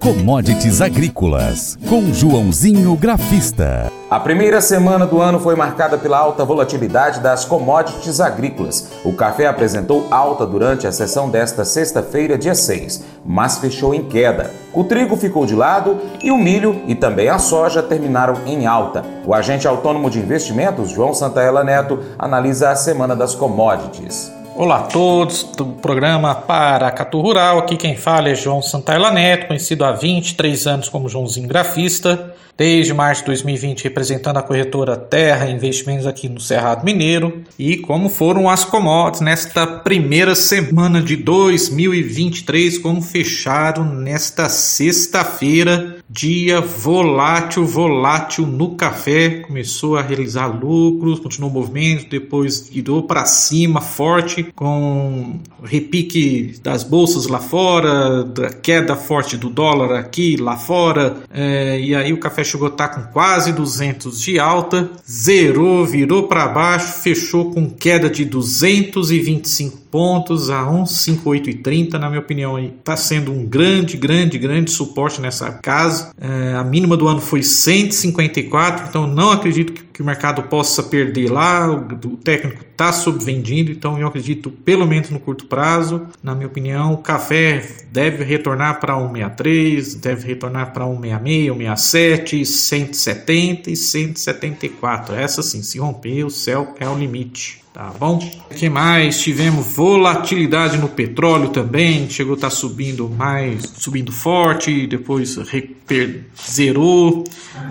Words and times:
Commodities 0.00 0.80
Agrícolas, 0.80 1.76
com 1.86 2.10
Joãozinho 2.10 2.96
Grafista. 2.96 3.92
A 4.10 4.18
primeira 4.18 4.58
semana 4.62 5.06
do 5.06 5.20
ano 5.20 5.38
foi 5.38 5.54
marcada 5.54 5.98
pela 5.98 6.16
alta 6.16 6.42
volatilidade 6.42 7.20
das 7.20 7.44
commodities 7.44 8.18
agrícolas. 8.18 8.92
O 9.04 9.12
café 9.12 9.46
apresentou 9.46 10.06
alta 10.10 10.46
durante 10.46 10.86
a 10.86 10.92
sessão 10.92 11.28
desta 11.28 11.66
sexta-feira, 11.66 12.38
dia 12.38 12.54
6, 12.54 13.04
mas 13.26 13.58
fechou 13.58 13.94
em 13.94 14.02
queda. 14.02 14.50
O 14.72 14.84
trigo 14.84 15.18
ficou 15.18 15.44
de 15.44 15.54
lado 15.54 15.98
e 16.22 16.30
o 16.30 16.38
milho 16.38 16.80
e 16.86 16.94
também 16.94 17.28
a 17.28 17.38
soja 17.38 17.82
terminaram 17.82 18.36
em 18.46 18.66
alta. 18.66 19.04
O 19.26 19.34
agente 19.34 19.68
autônomo 19.68 20.08
de 20.08 20.18
investimentos, 20.18 20.90
João 20.90 21.12
Santaella 21.12 21.62
Neto, 21.62 21.98
analisa 22.18 22.70
a 22.70 22.74
semana 22.74 23.14
das 23.14 23.34
commodities. 23.34 24.39
Olá 24.60 24.80
a 24.80 24.82
todos 24.82 25.42
do 25.56 25.64
programa 25.64 26.34
Paracatu 26.34 27.18
Rural. 27.18 27.60
Aqui 27.60 27.78
quem 27.78 27.96
fala 27.96 28.28
é 28.28 28.34
João 28.34 28.60
Santaella 28.60 29.10
Neto, 29.10 29.46
conhecido 29.46 29.86
há 29.86 29.92
23 29.92 30.66
anos 30.66 30.88
como 30.90 31.08
Joãozinho 31.08 31.48
Grafista. 31.48 32.34
Desde 32.58 32.92
março 32.92 33.22
de 33.22 33.28
2020 33.28 33.84
representando 33.84 34.36
a 34.36 34.42
corretora 34.42 34.98
Terra 34.98 35.48
Investimentos 35.48 36.06
aqui 36.06 36.28
no 36.28 36.38
Cerrado 36.38 36.84
Mineiro. 36.84 37.42
E 37.58 37.78
como 37.78 38.10
foram 38.10 38.50
as 38.50 38.62
commodities 38.62 39.22
nesta 39.22 39.66
primeira 39.66 40.34
semana 40.34 41.00
de 41.00 41.16
2023, 41.16 42.76
como 42.76 43.00
fecharam 43.00 43.82
nesta 43.86 44.50
sexta-feira, 44.50 45.96
dia 46.12 46.60
volátil, 46.60 47.64
volátil 47.64 48.44
no 48.44 48.74
café, 48.74 49.30
começou 49.46 49.96
a 49.96 50.02
realizar 50.02 50.46
lucros, 50.46 51.20
continuou 51.20 51.52
o 51.52 51.54
movimento, 51.54 52.10
depois 52.10 52.68
virou 52.68 53.04
para 53.04 53.24
cima 53.26 53.80
forte 53.80 54.48
com 54.56 55.38
repique 55.62 56.58
das 56.64 56.82
bolsas 56.82 57.28
lá 57.28 57.38
fora, 57.38 58.24
da 58.24 58.50
queda 58.50 58.96
forte 58.96 59.36
do 59.36 59.48
dólar 59.48 59.96
aqui 60.00 60.36
lá 60.36 60.56
fora, 60.56 61.18
é, 61.32 61.80
e 61.80 61.94
aí 61.94 62.12
o 62.12 62.18
café 62.18 62.42
chegou 62.42 62.66
a 62.66 62.70
estar 62.72 62.88
com 62.88 63.02
quase 63.12 63.52
200 63.52 64.20
de 64.20 64.36
alta, 64.40 64.90
zerou, 65.08 65.86
virou 65.86 66.24
para 66.24 66.48
baixo, 66.48 67.00
fechou 67.00 67.52
com 67.52 67.70
queda 67.70 68.10
de 68.10 68.24
225 68.24 69.79
pontos 69.90 70.50
a 70.50 70.62
1,5830, 70.62 71.92
na 71.94 72.08
minha 72.08 72.20
opinião, 72.20 72.58
está 72.58 72.96
sendo 72.96 73.32
um 73.32 73.44
grande, 73.44 73.96
grande, 73.96 74.38
grande 74.38 74.70
suporte 74.70 75.20
nessa 75.20 75.50
casa. 75.52 76.12
É, 76.20 76.54
a 76.54 76.64
mínima 76.64 76.96
do 76.96 77.08
ano 77.08 77.20
foi 77.20 77.42
154, 77.42 78.88
então 78.88 79.06
não 79.06 79.32
acredito 79.32 79.72
que, 79.72 79.82
que 80.00 80.02
o 80.02 80.06
mercado 80.06 80.44
possa 80.44 80.82
perder 80.82 81.30
lá. 81.30 81.70
O, 81.70 82.16
técnico 82.16 82.64
está 82.70 82.90
subvendido, 82.90 83.70
então 83.70 83.98
eu 83.98 84.08
acredito, 84.08 84.50
pelo 84.50 84.86
menos 84.86 85.10
no 85.10 85.20
curto 85.20 85.44
prazo, 85.44 86.06
na 86.22 86.34
minha 86.34 86.46
opinião, 86.46 86.94
o 86.94 86.98
café 86.98 87.62
deve 87.92 88.24
retornar 88.24 88.80
para 88.80 88.96
163, 88.96 89.96
deve 89.96 90.26
retornar 90.26 90.72
para 90.72 90.86
166, 90.86 91.68
167, 91.78 92.46
170 92.46 93.70
e 93.70 93.76
174. 93.76 95.14
Essa 95.14 95.42
sim, 95.42 95.62
se 95.62 95.78
romper, 95.78 96.24
o 96.24 96.30
céu 96.30 96.74
é 96.80 96.88
o 96.88 96.96
limite. 96.96 97.60
Tá 97.72 97.92
bom? 97.96 98.18
O 98.50 98.54
que 98.54 98.68
mais? 98.68 99.22
Tivemos 99.22 99.64
volatilidade 99.74 100.76
no 100.76 100.88
petróleo 100.88 101.50
também, 101.50 102.10
chegou 102.10 102.32
a 102.32 102.34
estar 102.34 102.50
tá 102.50 102.54
subindo 102.54 103.08
mais, 103.08 103.62
subindo 103.76 104.10
forte, 104.10 104.88
depois 104.88 105.38
zerou 106.50 107.24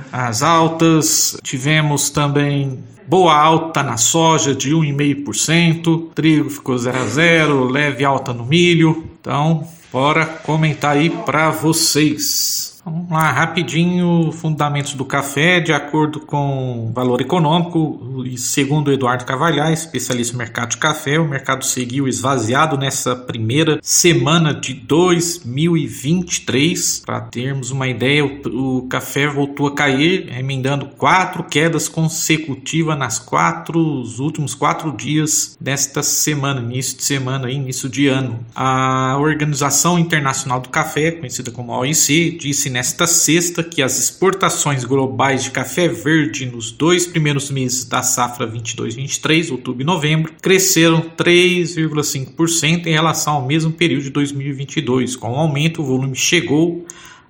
as 0.09 0.41
altas. 0.41 1.37
Tivemos 1.43 2.09
também 2.19 2.79
boa 3.07 3.33
alta 3.33 3.81
na 3.81 3.95
soja 3.95 4.53
de 4.53 4.71
1,5%, 4.71 6.09
trigo 6.13 6.49
ficou 6.49 6.77
0 6.77 6.97
a 6.97 7.05
0, 7.05 7.63
leve 7.63 8.03
alta 8.03 8.33
no 8.33 8.45
milho. 8.45 9.05
Então, 9.21 9.65
bora 9.89 10.25
comentar 10.25 10.97
aí 10.97 11.09
para 11.09 11.49
vocês. 11.49 12.68
Vamos 12.91 13.11
lá, 13.11 13.31
rapidinho, 13.31 14.31
fundamentos 14.31 14.95
do 14.95 15.05
café, 15.05 15.59
de 15.59 15.71
acordo 15.71 16.19
com 16.19 16.91
valor 16.91 17.21
econômico, 17.21 18.23
e 18.25 18.35
segundo 18.35 18.91
Eduardo 18.91 19.25
Cavalhais, 19.25 19.81
especialista 19.81 20.33
no 20.33 20.39
mercado 20.39 20.71
de 20.71 20.77
café, 20.77 21.19
o 21.19 21.27
mercado 21.27 21.63
seguiu 21.63 22.07
esvaziado 22.07 22.79
nessa 22.79 23.15
primeira 23.15 23.77
semana 23.83 24.55
de 24.55 24.73
2023. 24.73 27.03
Para 27.05 27.21
termos 27.21 27.69
uma 27.69 27.87
ideia, 27.87 28.25
o, 28.25 28.77
o, 28.77 28.87
café 28.87 29.27
voltou 29.27 29.67
a 29.67 29.75
cair, 29.75 30.27
emendando 30.35 30.87
quatro 30.87 31.43
quedas 31.43 31.87
consecutivas 31.87 32.97
nas 32.97 33.19
quatro, 33.19 34.01
os 34.01 34.17
últimos 34.19 34.55
quatro 34.55 34.91
dias 34.91 35.55
desta 35.61 36.01
semana, 36.01 36.59
início 36.59 36.97
de 36.97 37.03
semana, 37.03 37.51
início 37.51 37.87
de 37.87 38.07
ano. 38.07 38.39
A 38.55 39.15
Organização 39.19 39.99
Internacional 39.99 40.59
do 40.59 40.69
Café, 40.69 41.11
conhecida 41.11 41.51
como 41.51 41.71
OIC, 41.71 42.35
disse 42.39 42.78
nesta 42.79 43.05
sexta 43.05 43.61
que 43.61 43.81
as 43.81 43.99
exportações 43.99 44.85
globais 44.85 45.43
de 45.43 45.51
café 45.51 45.89
verde 45.89 46.45
nos 46.45 46.71
dois 46.71 47.05
primeiros 47.05 47.51
meses 47.51 47.83
da 47.83 48.01
safra 48.01 48.49
22-23, 48.49 49.51
outubro 49.51 49.81
e 49.81 49.85
novembro, 49.85 50.31
cresceram 50.41 51.01
3,5% 51.01 52.87
em 52.87 52.91
relação 52.91 53.33
ao 53.33 53.45
mesmo 53.45 53.73
período 53.73 54.03
de 54.03 54.11
2022. 54.11 55.17
Com 55.17 55.33
o 55.33 55.35
aumento, 55.35 55.81
o 55.81 55.85
volume 55.85 56.15
chegou 56.15 56.85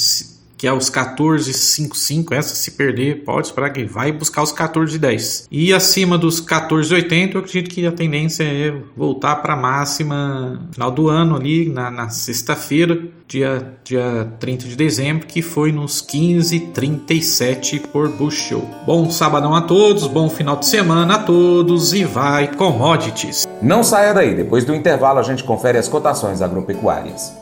que 0.62 0.67
é 0.69 0.73
os 0.73 0.88
14,55. 0.88 2.31
Essa, 2.31 2.55
se 2.55 2.70
perder, 2.70 3.25
pode 3.25 3.49
esperar 3.49 3.70
que 3.70 3.82
vai 3.82 4.12
buscar 4.12 4.44
os 4.44 4.53
14,10. 4.53 5.49
E 5.50 5.75
acima 5.75 6.17
dos 6.17 6.41
14,80, 6.41 7.35
eu 7.35 7.41
acredito 7.41 7.69
que 7.69 7.85
a 7.85 7.91
tendência 7.91 8.44
é 8.44 8.73
voltar 8.97 9.35
para 9.43 9.55
a 9.55 9.56
máxima 9.56 10.62
final 10.70 10.93
do 10.93 11.09
ano, 11.09 11.35
ali 11.35 11.69
na, 11.69 11.91
na 11.91 12.11
sexta-feira, 12.11 12.97
dia, 13.26 13.75
dia 13.82 14.32
30 14.38 14.69
de 14.69 14.76
dezembro, 14.76 15.26
que 15.26 15.43
foi 15.43 15.73
nos 15.73 16.00
15,37 16.00 17.81
por 17.88 18.09
bushel. 18.11 18.64
Bom 18.87 19.11
sabadão 19.11 19.56
a 19.56 19.62
todos, 19.62 20.06
bom 20.06 20.31
final 20.31 20.55
de 20.55 20.67
semana 20.67 21.17
a 21.17 21.19
todos 21.19 21.93
e 21.93 22.05
vai 22.05 22.55
commodities. 22.55 23.49
Não 23.61 23.82
saia 23.82 24.14
daí, 24.14 24.32
depois 24.32 24.64
do 24.64 24.73
intervalo 24.73 25.19
a 25.19 25.25
gente 25.25 25.43
confere 25.43 25.76
as 25.76 25.88
cotações 25.88 26.41
agropecuárias. 26.41 27.42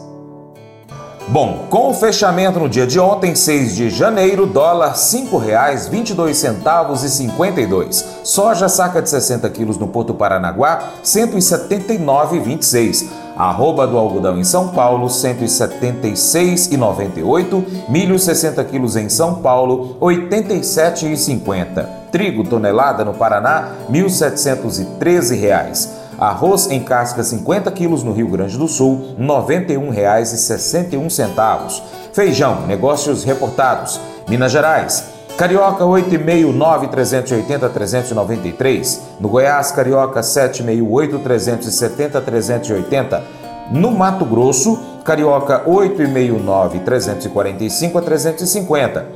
Bom, 1.27 1.67
com 1.69 1.89
o 1.89 1.93
fechamento 1.93 2.59
no 2.59 2.67
dia 2.67 2.87
de 2.87 2.99
ontem, 2.99 3.35
6 3.35 3.75
de 3.75 3.89
janeiro, 3.89 4.45
dólar 4.45 4.89
R$ 4.89 4.95
5,22 4.95 7.03
e 7.03 7.09
52. 7.09 8.05
Soja 8.23 8.67
saca 8.67 9.01
de 9.01 9.09
60 9.09 9.49
quilos 9.49 9.77
no 9.77 9.87
Porto 9.87 10.13
Paranaguá, 10.13 10.75
R$ 10.75 10.81
179,26. 11.05 13.07
Arroba 13.37 13.87
do 13.87 13.97
algodão 13.97 14.37
em 14.37 14.43
São 14.43 14.67
Paulo, 14.69 15.07
R$ 15.07 15.13
176,98. 15.13 17.63
Milho 17.87 18.19
60 18.19 18.61
quilos 18.65 18.97
em 18.97 19.07
São 19.07 19.35
Paulo, 19.35 19.95
R$ 20.01 20.29
87,50. 20.29 21.87
Trigo 22.11 22.43
tonelada 22.43 23.05
no 23.05 23.13
Paraná, 23.13 23.69
R$ 23.89 24.03
1.713. 24.03 26.00
Arroz 26.21 26.69
em 26.69 26.81
casca 26.83 27.23
50 27.23 27.71
quilos 27.71 28.03
no 28.03 28.13
Rio 28.13 28.27
Grande 28.27 28.55
do 28.55 28.67
Sul, 28.67 29.15
R$ 29.17 29.25
91,61. 29.25 31.81
Feijão, 32.13 32.67
negócios 32.67 33.23
reportados. 33.23 33.99
Minas 34.29 34.51
Gerais, 34.51 35.03
Carioca 35.35 35.83
8,5, 35.83 36.89
380, 36.89 37.69
393. 37.69 39.01
No 39.19 39.29
Goiás, 39.29 39.71
Carioca 39.71 40.21
7,68, 40.21 41.23
370, 41.23 42.21
380. 42.21 43.23
No 43.71 43.89
Mato 43.89 44.23
Grosso, 44.23 44.77
Carioca 45.03 45.63
8,5, 45.65 46.83
345 46.83 47.97
a 47.97 48.01
350. 48.03 49.07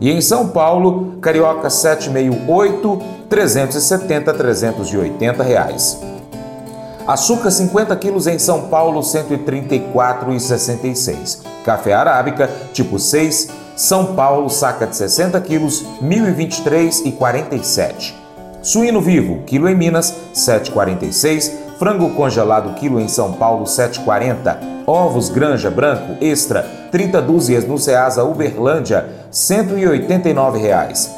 E 0.00 0.10
em 0.10 0.22
São 0.22 0.48
Paulo, 0.48 1.18
Carioca 1.20 1.68
768, 1.68 2.98
370 3.28 4.32
380 4.32 5.42
reais. 5.42 6.15
Açúcar 7.06 7.52
50 7.52 7.94
quilos 7.96 8.26
em 8.26 8.36
São 8.36 8.62
Paulo, 8.62 9.00
134,66. 9.00 11.38
Café 11.64 11.94
arábica 11.94 12.50
tipo 12.72 12.98
6, 12.98 13.48
São 13.76 14.16
Paulo, 14.16 14.50
saca 14.50 14.88
de 14.88 14.96
60 14.96 15.40
quilos, 15.42 15.86
1.023,47. 16.02 18.12
Suíno 18.60 19.00
vivo, 19.00 19.44
quilo 19.46 19.68
em 19.68 19.76
Minas, 19.76 20.12
7,46. 20.34 21.52
Frango 21.78 22.10
congelado, 22.10 22.74
quilo 22.74 23.00
em 23.00 23.06
São 23.06 23.34
Paulo, 23.34 23.66
7,40. 23.66 24.56
Ovos 24.84 25.28
Granja 25.28 25.70
Branco 25.70 26.16
Extra, 26.20 26.68
30 26.90 27.22
dúzias 27.22 27.64
no 27.64 27.78
Ceasa 27.78 28.24
Uberlândia, 28.24 29.06
189 29.30 30.58
reais. 30.58 31.08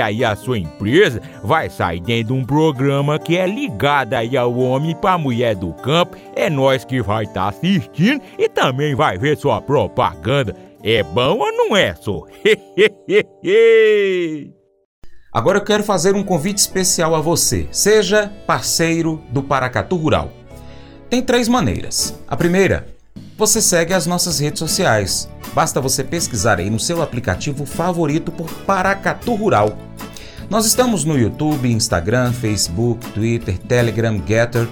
aí 0.00 0.24
a 0.24 0.34
sua 0.36 0.58
empresa 0.58 1.20
vai 1.42 1.68
sair 1.70 2.00
dentro 2.00 2.34
de 2.34 2.40
um 2.40 2.44
programa 2.44 3.18
que 3.18 3.36
é 3.36 3.46
ligado 3.46 4.14
aí 4.14 4.36
ao 4.36 4.56
homem 4.56 4.94
para 4.94 5.14
a 5.14 5.18
mulher 5.18 5.54
do 5.54 5.72
campo. 5.74 6.16
É 6.34 6.48
nós 6.48 6.84
que 6.84 7.02
vai 7.02 7.24
estar 7.24 7.42
tá 7.42 7.48
assistindo 7.48 8.22
e 8.38 8.48
também 8.48 8.94
vai 8.94 9.18
ver 9.18 9.36
sua 9.36 9.60
propaganda. 9.60 10.54
É 10.82 11.02
bom 11.02 11.38
ou 11.38 11.52
não 11.52 11.76
é, 11.76 11.94
só? 11.94 12.22
Agora 15.32 15.58
eu 15.58 15.64
quero 15.64 15.82
fazer 15.82 16.14
um 16.14 16.22
convite 16.22 16.58
especial 16.58 17.14
a 17.14 17.20
você. 17.20 17.66
Seja 17.72 18.30
parceiro 18.46 19.22
do 19.30 19.42
Paracatu 19.42 19.96
Rural. 19.96 20.30
Tem 21.08 21.22
três 21.22 21.48
maneiras. 21.48 22.18
A 22.28 22.36
primeira, 22.36 22.86
você 23.42 23.60
segue 23.60 23.92
as 23.92 24.06
nossas 24.06 24.38
redes 24.38 24.60
sociais. 24.60 25.28
Basta 25.52 25.80
você 25.80 26.04
pesquisar 26.04 26.60
aí 26.60 26.70
no 26.70 26.78
seu 26.78 27.02
aplicativo 27.02 27.66
favorito 27.66 28.30
por 28.30 28.48
Paracatu 28.48 29.34
Rural. 29.34 29.76
Nós 30.48 30.64
estamos 30.64 31.04
no 31.04 31.18
YouTube, 31.18 31.68
Instagram, 31.68 32.32
Facebook, 32.32 33.04
Twitter, 33.10 33.58
Telegram, 33.58 34.16
Getter, 34.24 34.68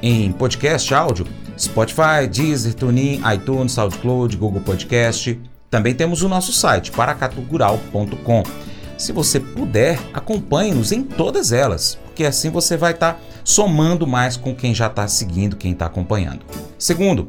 em 0.00 0.30
podcast 0.30 0.94
áudio, 0.94 1.26
Spotify, 1.58 2.28
Deezer, 2.30 2.74
TuneIn, 2.74 3.20
iTunes, 3.34 3.72
SoundCloud, 3.72 4.36
Google 4.36 4.60
Podcast. 4.60 5.40
Também 5.68 5.92
temos 5.92 6.22
o 6.22 6.28
nosso 6.28 6.52
site, 6.52 6.92
paracatugural.com. 6.92 8.44
Se 8.96 9.10
você 9.10 9.40
puder, 9.40 9.98
acompanhe-nos 10.14 10.92
em 10.92 11.02
todas 11.02 11.50
elas, 11.50 11.98
porque 12.04 12.24
assim 12.24 12.50
você 12.50 12.76
vai 12.76 12.92
estar 12.92 13.14
tá 13.14 13.20
somando 13.42 14.06
mais 14.06 14.36
com 14.36 14.54
quem 14.54 14.72
já 14.72 14.86
está 14.86 15.08
seguindo, 15.08 15.56
quem 15.56 15.72
está 15.72 15.86
acompanhando. 15.86 16.46
Segundo, 16.78 17.28